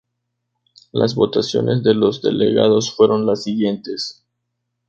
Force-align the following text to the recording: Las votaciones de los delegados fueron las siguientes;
Las 0.91 1.13
votaciones 1.13 1.83
de 1.83 1.93
los 1.93 2.23
delegados 2.23 2.91
fueron 2.95 3.27
las 3.27 3.43
siguientes; 3.43 4.25